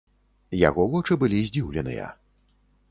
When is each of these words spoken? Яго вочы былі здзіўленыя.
Яго 0.69 0.85
вочы 0.95 1.19
былі 1.25 1.45
здзіўленыя. 1.51 2.11